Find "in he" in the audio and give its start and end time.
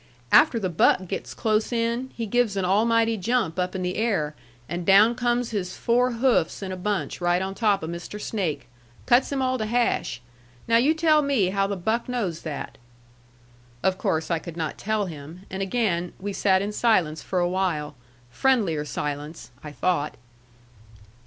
1.71-2.25